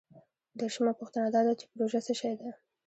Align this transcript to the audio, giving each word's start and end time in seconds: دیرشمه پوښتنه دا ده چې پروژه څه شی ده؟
دیرشمه 0.59 0.93
پوښتنه 0.99 1.27
دا 1.35 1.41
ده 1.47 1.53
چې 1.59 1.65
پروژه 1.71 1.99
څه 2.07 2.13
شی 2.19 2.33
ده؟ 2.39 2.49